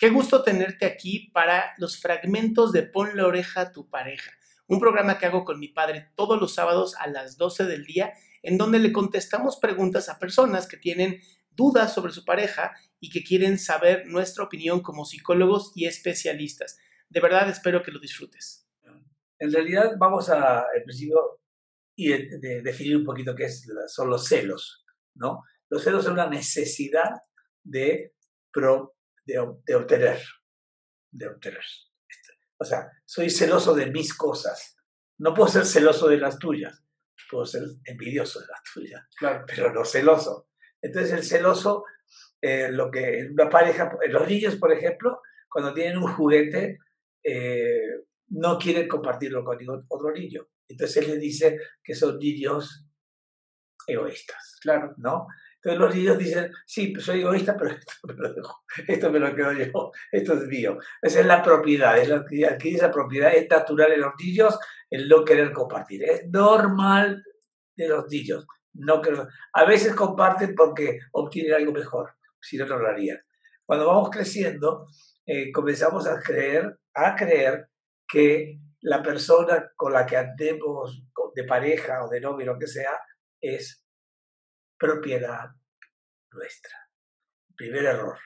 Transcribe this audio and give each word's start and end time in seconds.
Qué 0.00 0.08
gusto 0.08 0.42
tenerte 0.42 0.86
aquí 0.86 1.30
para 1.34 1.74
los 1.76 2.00
fragmentos 2.00 2.72
de 2.72 2.84
Pon 2.84 3.18
la 3.18 3.26
oreja 3.26 3.60
a 3.60 3.72
tu 3.72 3.90
pareja, 3.90 4.32
un 4.66 4.80
programa 4.80 5.18
que 5.18 5.26
hago 5.26 5.44
con 5.44 5.60
mi 5.60 5.68
padre 5.68 6.08
todos 6.16 6.40
los 6.40 6.54
sábados 6.54 6.94
a 6.98 7.06
las 7.06 7.36
12 7.36 7.66
del 7.66 7.84
día, 7.84 8.14
en 8.42 8.56
donde 8.56 8.78
le 8.78 8.92
contestamos 8.92 9.58
preguntas 9.58 10.08
a 10.08 10.18
personas 10.18 10.66
que 10.66 10.78
tienen 10.78 11.20
dudas 11.50 11.92
sobre 11.92 12.14
su 12.14 12.24
pareja 12.24 12.72
y 12.98 13.10
que 13.10 13.22
quieren 13.22 13.58
saber 13.58 14.06
nuestra 14.06 14.42
opinión 14.42 14.80
como 14.80 15.04
psicólogos 15.04 15.72
y 15.74 15.84
especialistas. 15.84 16.78
De 17.10 17.20
verdad 17.20 17.50
espero 17.50 17.82
que 17.82 17.92
lo 17.92 18.00
disfrutes. 18.00 18.66
En 19.38 19.52
realidad 19.52 19.96
vamos 19.98 20.30
a, 20.30 20.64
en 20.74 20.82
principio, 20.82 21.42
y 21.94 22.08
definir 22.62 22.96
un 22.96 23.04
poquito 23.04 23.34
qué 23.34 23.44
es, 23.44 23.70
son 23.88 24.08
los 24.08 24.26
celos, 24.26 24.82
¿no? 25.14 25.42
Los 25.68 25.84
celos 25.84 26.04
son 26.04 26.14
una 26.14 26.26
necesidad 26.26 27.20
de, 27.62 28.14
de, 29.24 29.38
obtener, 29.38 30.20
de 31.10 31.28
obtener. 31.28 31.64
O 32.58 32.64
sea, 32.64 32.90
soy 33.04 33.30
celoso 33.30 33.74
de 33.74 33.86
mis 33.90 34.14
cosas. 34.14 34.76
No 35.18 35.34
puedo 35.34 35.48
ser 35.48 35.64
celoso 35.64 36.08
de 36.08 36.18
las 36.18 36.38
tuyas. 36.38 36.82
Puedo 37.30 37.46
ser 37.46 37.62
envidioso 37.84 38.40
de 38.40 38.46
las 38.46 38.60
tuyas, 38.74 39.02
claro. 39.16 39.44
pero 39.46 39.72
no 39.72 39.84
celoso. 39.84 40.48
Entonces 40.82 41.12
el 41.12 41.22
celoso, 41.22 41.84
eh, 42.40 42.68
lo 42.72 42.90
que 42.90 43.20
en 43.20 43.32
una 43.32 43.48
pareja, 43.48 43.92
los 44.08 44.26
niños, 44.26 44.56
por 44.56 44.72
ejemplo, 44.72 45.20
cuando 45.48 45.72
tienen 45.72 45.98
un 45.98 46.12
juguete, 46.12 46.78
eh, 47.22 48.04
no 48.30 48.58
quieren 48.58 48.88
compartirlo 48.88 49.44
con 49.44 49.58
ningún 49.58 49.84
otro 49.88 50.12
niño. 50.12 50.48
Entonces 50.68 50.96
él 50.98 51.10
les 51.10 51.20
dice 51.20 51.58
que 51.82 51.94
son 51.94 52.18
niños 52.18 52.86
egoístas. 53.86 54.58
Claro. 54.60 54.94
¿No? 54.98 55.26
Entonces 55.62 55.80
los 55.80 55.94
niños 55.94 56.18
dicen, 56.18 56.52
sí, 56.64 56.88
pues 56.88 57.04
soy 57.04 57.20
egoísta, 57.20 57.54
pero 57.56 57.70
esto 57.74 57.92
me 58.08 58.14
lo 58.14 58.32
dejo, 58.32 58.62
esto 58.88 59.10
me 59.10 59.18
lo 59.18 59.34
quedo 59.34 59.52
yo, 59.52 59.92
esto 60.10 60.32
es 60.34 60.46
mío. 60.46 60.78
Esa 61.02 61.20
es 61.20 61.26
la 61.26 61.42
propiedad, 61.42 61.98
es 61.98 62.08
la 62.08 62.24
que 62.24 62.70
esa 62.74 62.90
propiedad, 62.90 63.34
es 63.34 63.48
natural 63.48 63.92
en 63.92 64.00
los 64.00 64.12
niños 64.18 64.58
el 64.88 65.06
no 65.08 65.22
querer 65.22 65.52
compartir. 65.52 66.04
Es 66.04 66.28
normal 66.30 67.22
de 67.76 67.88
los 67.88 68.08
niños. 68.08 68.46
No. 68.72 69.02
A 69.52 69.64
veces 69.64 69.94
comparten 69.94 70.54
porque 70.54 71.00
obtienen 71.12 71.54
algo 71.54 71.72
mejor, 71.72 72.14
si 72.40 72.56
no, 72.56 72.64
no 72.64 72.78
lo 72.78 72.88
harían. 72.88 73.18
Cuando 73.66 73.86
vamos 73.86 74.08
creciendo, 74.10 74.86
eh, 75.26 75.52
comenzamos 75.52 76.06
a 76.06 76.20
creer, 76.20 76.78
a 76.94 77.14
creer 77.14 77.68
que 78.08 78.60
la 78.80 79.02
persona 79.02 79.70
con 79.76 79.92
la 79.92 80.06
que 80.06 80.16
andemos 80.16 81.04
de 81.34 81.44
pareja 81.44 82.04
o 82.04 82.08
de 82.08 82.20
novio, 82.20 82.46
lo 82.46 82.58
que 82.58 82.66
sea, 82.66 82.98
es 83.40 83.84
propiedad 84.80 85.50
nuestra. 86.32 86.74
Primer 87.54 87.84
error, 87.84 88.18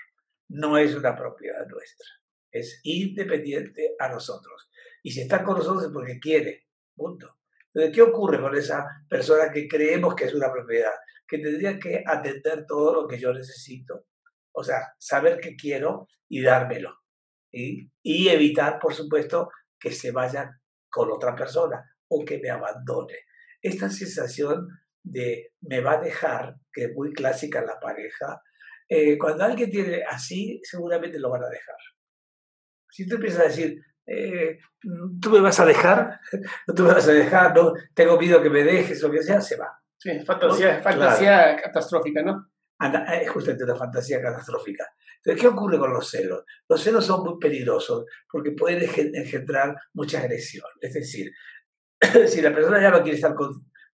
no 0.50 0.78
es 0.78 0.94
una 0.94 1.16
propiedad 1.16 1.66
nuestra, 1.66 2.06
es 2.52 2.80
independiente 2.84 3.96
a 3.98 4.08
nosotros. 4.08 4.70
Y 5.02 5.10
si 5.10 5.22
está 5.22 5.42
con 5.42 5.58
nosotros 5.58 5.84
es 5.84 5.90
porque 5.90 6.20
quiere, 6.20 6.68
punto. 6.94 7.38
Entonces, 7.66 7.92
¿qué 7.92 8.02
ocurre 8.02 8.40
con 8.40 8.54
esa 8.56 8.86
persona 9.08 9.50
que 9.50 9.66
creemos 9.66 10.14
que 10.14 10.26
es 10.26 10.34
una 10.34 10.52
propiedad? 10.52 10.92
Que 11.26 11.38
tendría 11.38 11.76
que 11.80 12.04
atender 12.06 12.64
todo 12.66 13.02
lo 13.02 13.08
que 13.08 13.18
yo 13.18 13.32
necesito, 13.32 14.06
o 14.52 14.62
sea, 14.62 14.94
saber 14.96 15.40
qué 15.40 15.56
quiero 15.56 16.06
y 16.28 16.40
dármelo. 16.40 17.00
Y 17.50 18.28
evitar, 18.28 18.78
por 18.78 18.94
supuesto, 18.94 19.50
que 19.78 19.90
se 19.90 20.12
vaya 20.12 20.60
con 20.88 21.10
otra 21.10 21.34
persona 21.34 21.84
o 22.08 22.24
que 22.24 22.38
me 22.38 22.50
abandone. 22.50 23.18
Esta 23.60 23.90
sensación 23.90 24.68
de 25.04 25.52
me 25.60 25.80
va 25.80 25.92
a 25.92 26.00
dejar, 26.00 26.56
que 26.72 26.86
es 26.86 26.94
muy 26.94 27.12
clásica 27.12 27.62
la 27.62 27.78
pareja, 27.78 28.42
eh, 28.88 29.16
cuando 29.16 29.44
alguien 29.44 29.70
tiene 29.70 30.02
así, 30.02 30.60
seguramente 30.62 31.18
lo 31.18 31.30
van 31.30 31.44
a 31.44 31.48
dejar. 31.48 31.76
Si 32.90 33.06
tú 33.06 33.16
empiezas 33.16 33.40
a 33.40 33.48
decir, 33.48 33.80
eh, 34.06 34.58
tú 35.20 35.30
me 35.30 35.40
vas 35.40 35.60
a 35.60 35.66
dejar, 35.66 36.20
no 36.66 36.74
tú 36.74 36.82
me 36.84 36.94
vas 36.94 37.08
a 37.08 37.12
dejar, 37.12 37.54
no, 37.54 37.72
tengo 37.94 38.18
miedo 38.18 38.42
que 38.42 38.50
me 38.50 38.64
dejes, 38.64 39.00
lo 39.02 39.10
que 39.10 39.22
sea, 39.22 39.40
se 39.40 39.56
va. 39.56 39.68
Sí, 39.98 40.20
fantasía, 40.20 40.82
fantasía 40.82 41.56
catastrófica, 41.56 42.22
¿no? 42.22 42.50
es 42.80 43.30
justamente 43.30 43.64
una 43.64 43.76
fantasía 43.76 44.20
catastrófica. 44.20 44.86
Entonces, 45.16 45.40
¿qué 45.40 45.48
ocurre 45.48 45.78
con 45.78 45.92
los 45.92 46.10
celos? 46.10 46.44
Los 46.68 46.82
celos 46.82 47.06
son 47.06 47.24
muy 47.24 47.38
peligrosos 47.38 48.04
porque 48.30 48.50
pueden 48.50 48.82
engendrar 49.14 49.74
mucha 49.94 50.18
agresión. 50.18 50.66
Es 50.80 50.92
decir, 50.92 51.32
si 52.26 52.42
la 52.42 52.52
persona 52.52 52.82
ya 52.82 52.90
no 52.90 53.02
quiere 53.02 53.16
estar 53.16 53.34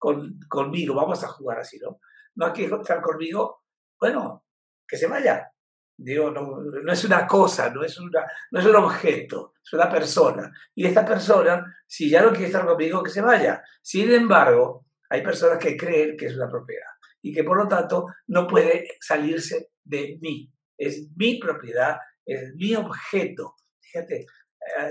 conmigo, 0.01 0.95
vamos 0.95 1.23
a 1.23 1.29
jugar 1.29 1.61
así, 1.61 1.79
¿no? 1.79 2.01
No 2.37 2.53
quiere 2.53 2.75
estar 2.75 3.01
conmigo, 3.01 3.65
bueno, 3.99 4.45
que 4.87 4.97
se 4.97 5.07
vaya. 5.07 5.53
Digo, 5.97 6.31
no, 6.31 6.91
es 6.91 7.05
una 7.05 7.27
cosa, 7.27 7.69
no 7.71 7.85
es, 7.85 7.99
una, 7.99 8.25
no 8.51 8.61
es 8.61 8.65
un 8.65 8.77
objeto, 8.77 9.53
es 9.63 9.73
una 9.75 9.91
persona. 9.91 10.51
Y 10.75 10.87
esta 10.87 11.05
persona, 11.05 11.63
si 11.87 12.09
ya 12.09 12.23
no 12.23 12.31
quiere 12.31 12.47
estar 12.47 12.65
conmigo, 12.65 13.03
que 13.03 13.11
se 13.11 13.21
vaya. 13.21 13.63
Sin 13.83 14.11
embargo, 14.11 14.87
hay 15.11 15.23
personas 15.23 15.59
que 15.59 15.77
creen 15.77 16.17
que 16.17 16.27
es 16.27 16.37
una 16.37 16.49
propiedad 16.49 16.89
y 17.21 17.35
que 17.35 17.45
por 17.45 17.59
lo 17.59 17.69
tanto 17.69 18.07
no 18.29 18.47
puede 18.47 18.89
salirse 19.01 19.73
de 19.85 20.19
mí. 20.23 20.51
Es 20.79 21.09
mi 21.17 21.39
propiedad, 21.39 21.99
es 22.25 22.55
mi 22.55 22.75
objeto. 22.75 23.57
Fíjate, 23.79 24.25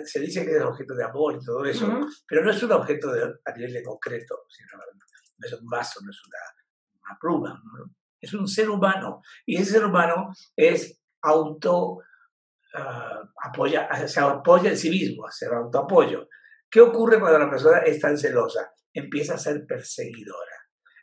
se 0.05 0.19
dice 0.19 0.45
que 0.45 0.55
es 0.55 0.61
objeto 0.61 0.95
de 0.95 1.03
amor 1.03 1.35
y 1.35 1.45
todo 1.45 1.65
eso, 1.65 1.99
pero 2.27 2.43
no 2.43 2.51
es 2.51 2.61
un 2.63 2.71
objeto 2.71 3.11
de, 3.11 3.23
a 3.23 3.51
nivel 3.55 3.73
de 3.73 3.83
concreto, 3.83 4.45
sino, 4.49 4.69
no 5.37 5.47
es 5.47 5.53
un 5.53 5.67
vaso, 5.67 5.99
no 6.03 6.11
es 6.11 6.21
una, 6.25 7.17
pluma, 7.19 7.61
es 8.19 8.33
un 8.33 8.47
ser 8.47 8.69
humano. 8.69 9.21
Y 9.45 9.57
ese 9.57 9.73
ser 9.73 9.85
humano 9.85 10.31
es 10.55 11.01
auto, 11.21 11.97
uh, 11.97 13.27
apoya, 13.43 14.07
se 14.07 14.19
apoya 14.19 14.69
en 14.69 14.77
sí 14.77 14.89
mismo, 14.89 15.29
se 15.31 15.47
autoapoyo. 15.47 16.27
¿Qué 16.69 16.81
ocurre 16.81 17.19
cuando 17.19 17.39
la 17.39 17.49
persona 17.49 17.79
es 17.79 17.99
tan 17.99 18.17
celosa? 18.17 18.71
Empieza 18.93 19.35
a 19.35 19.37
ser 19.39 19.65
perseguidora 19.65 20.59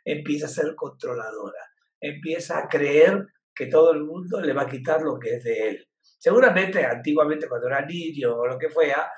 empieza 0.07 0.45
a 0.45 0.49
ser 0.49 0.73
controladora, 0.75 1.59
empieza 1.99 2.59
a 2.59 2.67
creer 2.69 3.27
que 3.53 3.67
todo 3.67 3.91
el 3.91 4.03
mundo 4.03 4.39
le 4.39 4.53
va 4.53 4.61
a 4.63 4.69
quitar 4.69 5.01
lo 5.01 5.19
que 5.19 5.35
es 5.35 5.43
de 5.43 5.69
él. 5.69 5.87
Seguramente 6.17 6.83
antiguamente 6.85 7.47
cuando 7.47 7.67
era 7.67 7.85
niño 7.85 8.35
o 8.35 8.47
lo 8.47 8.57
que 8.57 8.69
fuera, 8.69 9.11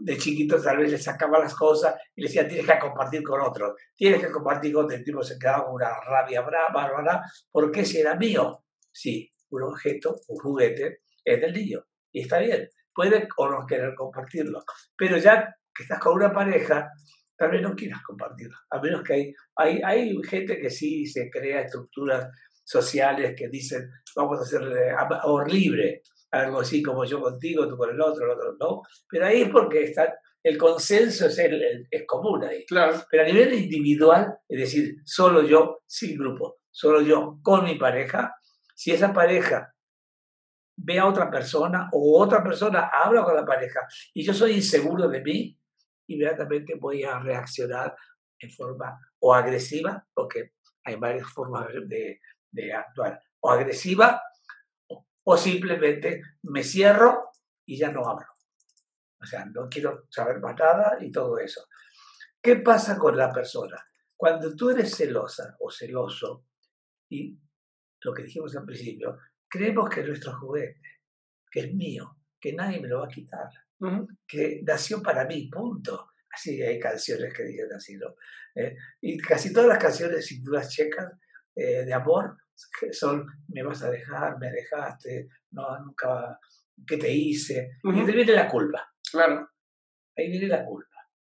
de 0.00 0.16
chiquito 0.16 0.60
tal 0.60 0.78
vez 0.78 0.90
le 0.90 0.98
sacaba 0.98 1.38
las 1.38 1.54
cosas 1.54 1.94
y 2.14 2.22
le 2.22 2.28
decía 2.28 2.48
tienes 2.48 2.66
que 2.66 2.78
compartir 2.78 3.22
con 3.22 3.40
otro, 3.40 3.74
tienes 3.94 4.20
que 4.20 4.30
compartir 4.30 4.72
con 4.72 4.84
otro. 4.84 4.96
El 4.96 5.04
tipo 5.04 5.22
se 5.22 5.38
quedaba 5.38 5.64
con 5.64 5.74
una 5.74 6.00
rabia 6.00 6.42
bárbara, 6.42 7.22
porque 7.50 7.84
si 7.84 7.98
era 7.98 8.14
mío, 8.14 8.64
sí, 8.90 9.30
un 9.50 9.62
objeto, 9.62 10.20
un 10.28 10.38
juguete, 10.38 11.02
es 11.24 11.40
del 11.40 11.52
niño. 11.52 11.84
Y 12.10 12.22
está 12.22 12.38
bien, 12.38 12.68
puede 12.94 13.28
o 13.36 13.48
no 13.48 13.66
querer 13.66 13.94
compartirlo. 13.94 14.62
Pero 14.96 15.18
ya 15.18 15.54
que 15.74 15.82
estás 15.84 15.98
con 15.98 16.14
una 16.14 16.32
pareja, 16.32 16.90
tal 17.36 17.50
vez 17.50 17.62
no 17.62 17.74
quieras 17.74 18.02
compartirlo. 18.02 18.56
A 18.70 18.80
menos 18.80 19.02
que 19.02 19.12
hay, 19.14 19.34
hay, 19.56 19.80
hay 19.84 20.22
gente 20.22 20.58
que 20.58 20.70
sí 20.70 21.06
se 21.06 21.30
crea 21.30 21.62
estructuras 21.62 22.28
sociales 22.64 23.34
que 23.36 23.48
dicen, 23.48 23.90
vamos 24.16 24.38
a 24.38 24.42
hacer 24.42 24.62
amor 24.98 25.50
libre, 25.50 26.02
algo 26.30 26.60
así 26.60 26.82
como 26.82 27.04
yo 27.04 27.20
contigo, 27.20 27.68
tú 27.68 27.76
con 27.76 27.90
el 27.90 28.00
otro, 28.00 28.24
el 28.24 28.30
otro 28.30 28.56
no. 28.58 28.82
Pero 29.08 29.26
ahí 29.26 29.42
es 29.42 29.50
porque 29.50 29.84
está, 29.84 30.14
el 30.42 30.56
consenso 30.58 31.26
es, 31.26 31.38
el, 31.38 31.86
es 31.90 32.04
común 32.06 32.44
ahí. 32.44 32.64
Claro. 32.66 33.02
Pero 33.10 33.22
a 33.22 33.26
nivel 33.26 33.52
individual, 33.54 34.38
es 34.48 34.60
decir, 34.60 34.96
solo 35.04 35.42
yo 35.42 35.82
sin 35.86 36.18
grupo, 36.18 36.60
solo 36.70 37.02
yo 37.02 37.38
con 37.42 37.64
mi 37.64 37.76
pareja, 37.76 38.34
si 38.74 38.90
esa 38.90 39.12
pareja 39.12 39.74
ve 40.76 40.98
a 40.98 41.06
otra 41.06 41.30
persona 41.30 41.88
o 41.92 42.20
otra 42.20 42.42
persona 42.42 42.90
habla 42.92 43.22
con 43.22 43.36
la 43.36 43.44
pareja 43.44 43.80
y 44.14 44.24
yo 44.24 44.32
soy 44.32 44.52
inseguro 44.52 45.08
de 45.08 45.20
mí, 45.20 45.58
inmediatamente 46.08 46.74
voy 46.74 47.04
a 47.04 47.18
reaccionar 47.18 47.94
en 48.38 48.50
forma 48.50 48.98
o 49.20 49.34
agresiva, 49.34 50.04
porque 50.12 50.52
hay 50.84 50.96
varias 50.96 51.28
formas 51.28 51.68
de, 51.86 52.20
actuar, 52.74 53.20
o 53.40 53.50
agresiva, 53.50 54.22
o, 55.24 55.36
simplemente 55.36 56.22
me 56.42 56.62
cierro 56.62 57.30
y 57.64 57.78
ya 57.78 57.90
no 57.90 58.06
hablo. 58.06 58.26
O 59.20 59.24
sea, 59.24 59.44
no 59.46 59.68
quiero 59.68 60.06
saber 60.10 60.40
más 60.40 60.56
nada 60.58 60.98
y 61.00 61.10
todo 61.10 61.38
eso. 61.38 61.66
¿Qué 62.40 62.56
pasa 62.56 62.98
con 62.98 63.16
la 63.16 63.32
persona? 63.32 63.76
Cuando 64.16 64.54
tú 64.54 64.70
eres 64.70 64.96
celosa 64.96 65.56
o 65.60 65.70
celoso, 65.70 66.46
y 67.08 67.38
lo 68.00 68.12
que 68.12 68.24
dijimos 68.24 68.56
al 68.56 68.64
principio, 68.64 69.18
creemos 69.48 69.88
que 69.88 70.00
es 70.00 70.08
nuestro 70.08 70.36
juguete, 70.38 70.80
que 71.50 71.60
es 71.60 71.74
mío, 71.74 72.16
que 72.40 72.52
nadie 72.52 72.80
me 72.80 72.88
lo 72.88 73.00
va 73.00 73.06
a 73.06 73.08
quitar 73.08 73.48
que 74.26 74.60
nació 74.64 75.02
para 75.02 75.24
mí, 75.24 75.48
punto. 75.48 76.10
Así 76.32 76.62
hay 76.62 76.78
canciones 76.78 77.32
que 77.34 77.44
dicen 77.44 77.72
así, 77.74 77.96
¿no? 77.96 78.14
Eh, 78.54 78.76
y 79.00 79.18
casi 79.18 79.52
todas 79.52 79.68
las 79.68 79.78
canciones, 79.78 80.26
si 80.26 80.42
tú 80.42 80.52
las 80.52 80.70
checas, 80.70 81.12
eh, 81.54 81.84
de 81.84 81.92
amor, 81.92 82.36
son, 82.90 83.26
me 83.48 83.62
vas 83.62 83.82
a 83.82 83.90
dejar, 83.90 84.38
me 84.38 84.50
dejaste, 84.50 85.28
no, 85.50 85.78
nunca, 85.80 86.38
¿qué 86.86 86.96
te 86.96 87.10
hice? 87.10 87.78
Y 87.82 87.90
ahí 87.90 88.04
viene 88.04 88.32
la 88.32 88.48
culpa. 88.48 88.90
Claro. 89.10 89.48
Ahí 90.16 90.30
viene 90.30 90.48
la 90.48 90.64
culpa. 90.64 90.96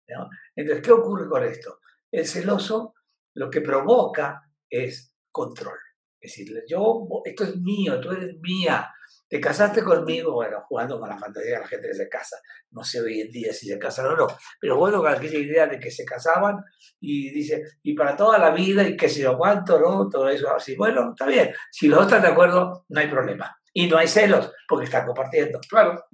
¿no? 0.10 0.30
Entonces, 0.56 0.84
¿qué 0.84 0.92
ocurre 0.92 1.28
con 1.28 1.44
esto? 1.44 1.80
El 2.12 2.26
celoso 2.26 2.94
lo 3.36 3.50
que 3.50 3.62
provoca 3.62 4.42
es 4.70 5.16
control. 5.32 5.78
Es 6.20 6.32
decir, 6.32 6.64
yo, 6.68 7.08
esto 7.26 7.44
es 7.44 7.58
mío, 7.58 8.00
tú 8.00 8.12
eres 8.12 8.38
mía, 8.40 8.90
¿Te 9.34 9.42
casaste 9.42 9.84
conmigo? 9.84 10.34
Bueno, 10.34 10.64
jugando 10.68 11.00
con 11.00 11.10
la 11.10 11.18
fantasía 11.18 11.56
de 11.56 11.60
la 11.62 11.68
gente 11.68 11.88
que 11.88 11.96
se 11.96 12.08
casa. 12.08 12.38
No 12.70 12.84
sé 12.84 13.02
hoy 13.02 13.20
en 13.20 13.32
día 13.32 13.52
si 13.52 13.68
se 13.68 13.80
casan 13.80 14.06
o 14.06 14.16
no. 14.16 14.28
Pero 14.62 14.78
bueno, 14.78 15.00
con 15.00 15.12
aquella 15.12 15.40
idea 15.40 15.66
de 15.66 15.80
que 15.80 15.90
se 15.90 16.06
casaban 16.06 16.64
y 17.00 17.32
dice, 17.32 17.64
y 17.82 17.96
para 17.96 18.16
toda 18.16 18.38
la 18.38 18.52
vida 18.52 18.88
y 18.88 18.96
qué 18.96 19.10
sé 19.10 19.22
yo 19.22 19.36
cuánto, 19.36 19.80
¿no? 19.80 20.08
Todo 20.08 20.30
eso 20.30 20.54
así. 20.54 20.76
Bueno, 20.76 21.14
está 21.14 21.26
bien. 21.26 21.52
Si 21.72 21.88
los 21.88 21.98
dos 21.98 22.08
están 22.10 22.22
de 22.22 22.28
acuerdo, 22.28 22.86
no 22.90 23.00
hay 23.00 23.08
problema. 23.08 23.58
Y 23.74 23.88
no 23.88 23.98
hay 23.98 24.08
celos, 24.08 24.52
porque 24.68 24.86
están 24.86 25.08
compartiendo. 25.08 25.60
Claro. 25.68 26.06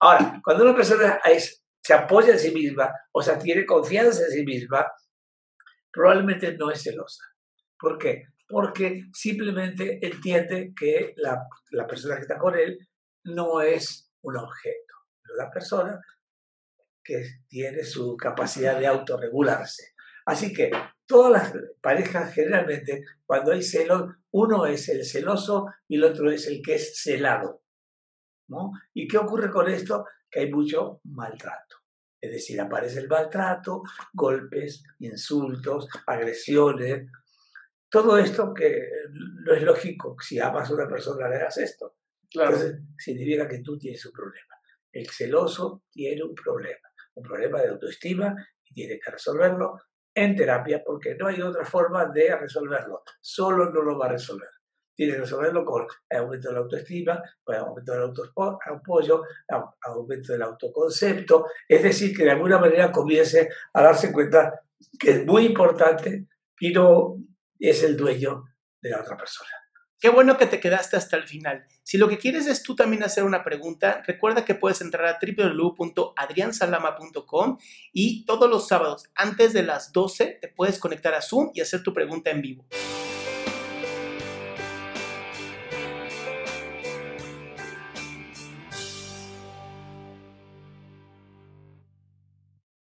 ahora, 0.00 0.40
cuando 0.42 0.64
una 0.64 0.74
persona 0.74 1.20
se 1.82 1.92
apoya 1.92 2.32
en 2.32 2.38
sí 2.38 2.50
misma, 2.50 2.90
o 3.12 3.20
sea, 3.20 3.38
tiene 3.38 3.66
confianza 3.66 4.22
en 4.22 4.30
sí 4.30 4.42
misma, 4.42 4.90
probablemente 5.92 6.56
no 6.56 6.70
es 6.70 6.82
celosa. 6.82 7.24
¿Por 7.78 7.98
qué? 7.98 8.28
Porque 8.54 9.02
simplemente 9.12 9.98
entiende 10.00 10.72
que 10.78 11.12
la, 11.16 11.44
persona 11.88 12.14
que 12.14 12.22
está 12.22 12.38
con 12.38 12.56
él 12.56 12.78
no 13.24 13.60
es 13.60 14.12
un 14.22 14.36
objeto, 14.36 14.94
es 15.24 15.30
una 15.36 15.50
persona 15.50 16.00
que 17.02 17.40
tiene 17.48 17.82
su 17.82 18.16
capacidad 18.16 18.78
de 18.78 18.86
autorregularse. 18.86 19.94
Así 20.24 20.52
que 20.52 20.70
todas 21.04 21.32
las 21.32 21.52
parejas 21.80 22.32
generalmente, 22.32 23.02
cuando 23.26 23.50
hay 23.50 23.60
celos, 23.60 24.14
uno 24.30 24.66
es 24.66 24.88
el 24.88 25.04
celoso 25.04 25.66
y 25.88 25.96
el 25.96 26.04
otro 26.04 26.30
es 26.30 26.46
el 26.46 26.62
que 26.62 26.76
es 26.76 27.02
celado. 27.02 27.60
¿no? 28.46 28.70
¿Y 28.92 29.08
qué 29.08 29.18
ocurre 29.18 29.50
con 29.50 29.68
esto? 29.68 30.06
Que 30.30 30.42
hay 30.42 30.52
mucho 30.52 31.00
maltrato. 31.02 31.78
Es 32.20 32.30
decir, 32.30 32.60
aparece 32.60 33.00
el 33.00 33.08
maltrato, 33.08 33.82
golpes, 34.12 34.84
insultos, 35.00 35.88
agresiones, 36.06 37.10
todo 37.94 38.18
esto 38.18 38.52
que 38.52 38.88
no 39.12 39.54
es 39.54 39.62
lógico, 39.62 40.16
si 40.20 40.40
amas 40.40 40.68
a 40.68 40.74
una 40.74 40.88
persona 40.88 41.28
le 41.28 41.38
das 41.38 41.58
esto. 41.58 41.94
Entonces 42.28 42.80
significa 42.98 43.46
que 43.46 43.60
tú 43.60 43.78
tienes 43.78 44.04
un 44.04 44.10
problema. 44.10 44.52
El 44.90 45.08
celoso 45.08 45.84
tiene 45.92 46.24
un 46.24 46.34
problema, 46.34 46.88
un 47.14 47.22
problema 47.22 47.62
de 47.62 47.68
autoestima 47.68 48.34
y 48.64 48.74
tiene 48.74 48.98
que 48.98 49.12
resolverlo 49.12 49.78
en 50.12 50.34
terapia 50.34 50.82
porque 50.84 51.14
no 51.14 51.28
hay 51.28 51.40
otra 51.40 51.64
forma 51.64 52.06
de 52.06 52.36
resolverlo. 52.36 53.04
Solo 53.20 53.70
no 53.70 53.80
lo 53.82 53.96
va 53.96 54.06
a 54.06 54.12
resolver. 54.14 54.48
Tiene 54.92 55.12
que 55.12 55.20
resolverlo 55.20 55.64
con 55.64 55.86
aumento 56.10 56.48
de 56.48 56.54
la 56.54 56.60
autoestima, 56.62 57.22
con 57.44 57.54
aumento 57.54 57.92
del 57.92 58.02
autoapoyo, 58.02 59.22
aumento 59.82 60.32
del 60.32 60.42
autoconcepto. 60.42 61.46
Es 61.68 61.84
decir, 61.84 62.16
que 62.16 62.24
de 62.24 62.32
alguna 62.32 62.58
manera 62.58 62.90
comience 62.90 63.48
a 63.72 63.82
darse 63.82 64.12
cuenta 64.12 64.62
que 64.98 65.10
es 65.12 65.24
muy 65.24 65.46
importante 65.46 66.26
y 66.58 66.72
no 66.72 67.18
es 67.68 67.82
el 67.82 67.96
dueño 67.96 68.44
de 68.80 68.90
la 68.90 69.00
otra 69.00 69.16
persona. 69.16 69.50
Qué 70.04 70.10
bueno 70.10 70.36
que 70.36 70.46
te 70.46 70.60
quedaste 70.60 70.98
hasta 70.98 71.16
el 71.16 71.24
final. 71.24 71.64
Si 71.82 71.96
lo 71.96 72.08
que 72.08 72.18
quieres 72.18 72.46
es 72.46 72.62
tú 72.62 72.76
también 72.76 73.02
hacer 73.02 73.24
una 73.24 73.42
pregunta, 73.42 74.02
recuerda 74.06 74.44
que 74.44 74.54
puedes 74.54 74.82
entrar 74.82 75.06
a 75.06 75.18
www.adriansalama.com 75.18 77.56
y 77.92 78.26
todos 78.26 78.50
los 78.50 78.68
sábados 78.68 79.04
antes 79.14 79.54
de 79.54 79.62
las 79.62 79.92
12 79.92 80.40
te 80.42 80.48
puedes 80.48 80.78
conectar 80.78 81.14
a 81.14 81.22
Zoom 81.22 81.52
y 81.54 81.62
hacer 81.62 81.82
tu 81.82 81.94
pregunta 81.94 82.30
en 82.30 82.42
vivo. 82.42 82.66